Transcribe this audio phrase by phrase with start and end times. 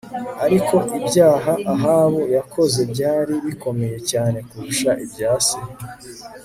[0.45, 5.57] ariko ibyaha Ahabu yakoze byari bikomeye cyane kurusha ibya se